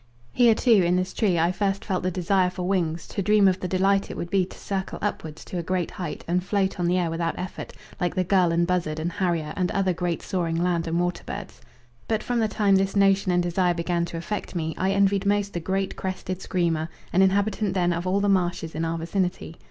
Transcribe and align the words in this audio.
Here, 0.33 0.55
too, 0.55 0.81
in 0.83 0.95
this 0.95 1.13
tree, 1.13 1.37
I 1.37 1.51
first 1.51 1.85
felt 1.85 2.01
the 2.01 2.09
desire 2.09 2.49
for 2.49 2.67
wings, 2.67 3.07
to 3.09 3.21
dream 3.21 3.47
of 3.47 3.59
the 3.59 3.67
delight 3.67 4.09
it 4.09 4.17
would 4.17 4.31
be 4.31 4.47
to 4.47 4.57
circle 4.57 4.97
upwards 4.99 5.45
to 5.45 5.59
a 5.59 5.61
great 5.61 5.91
height 5.91 6.23
and 6.27 6.43
float 6.43 6.79
on 6.79 6.87
the 6.87 6.97
air 6.97 7.11
without 7.11 7.37
effort, 7.37 7.73
like 7.99 8.15
the 8.15 8.23
gull 8.23 8.51
and 8.51 8.65
buzzard 8.65 8.99
and 8.99 9.11
harrier 9.11 9.53
and 9.55 9.69
other 9.69 9.93
great 9.93 10.23
soaring 10.23 10.55
land 10.55 10.87
and 10.87 10.99
water 10.99 11.23
birds. 11.23 11.61
But 12.07 12.23
from 12.23 12.39
the 12.39 12.47
time 12.47 12.77
this 12.77 12.95
notion 12.95 13.31
and 13.31 13.43
desire 13.43 13.75
began 13.75 14.05
to 14.05 14.17
affect 14.17 14.55
me 14.55 14.73
I 14.75 14.89
envied 14.89 15.23
most 15.27 15.53
the 15.53 15.59
great 15.59 15.95
crested 15.95 16.41
screamer, 16.41 16.89
an 17.13 17.21
inhabitant 17.21 17.75
then 17.75 17.93
of 17.93 18.07
all 18.07 18.21
the 18.21 18.27
marshes 18.27 18.73
in 18.73 18.83
our 18.83 18.97
vicinity. 18.97 19.57